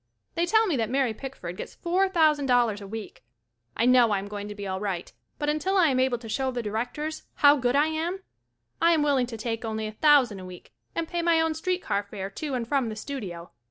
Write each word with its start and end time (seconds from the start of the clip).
They 0.33 0.47
tell 0.47 0.65
me 0.65 0.75
that 0.77 0.89
Mary 0.89 1.13
Pickford 1.13 1.57
gets 1.57 1.75
four 1.75 2.09
thousand 2.09 2.47
dollars 2.47 2.81
a 2.81 2.87
week. 2.87 3.23
I 3.77 3.85
know 3.85 4.07
1 4.07 4.17
am 4.17 4.27
going 4.27 4.47
to 4.47 4.55
be 4.55 4.67
alright, 4.67 5.13
but 5.37 5.47
until 5.47 5.77
I 5.77 5.89
am 5.89 5.99
able 5.99 6.17
to 6.17 6.27
show 6.27 6.49
the 6.49 6.63
Directors 6.63 7.21
how 7.35 7.55
good 7.57 7.75
I 7.75 7.85
am, 7.85 8.23
I 8.81 8.93
am 8.93 9.03
willing 9.03 9.27
to 9.27 9.37
take 9.37 9.63
only 9.63 9.85
a 9.85 9.91
thousand 9.91 10.39
a 10.39 10.45
week 10.47 10.73
and 10.95 11.07
pay 11.07 11.21
my 11.21 11.39
own 11.39 11.53
street 11.53 11.83
car 11.83 12.01
fare 12.01 12.31
to 12.31 12.55
and 12.55 12.67
from 12.67 12.89
the 12.89 12.95
studio. 12.95 13.51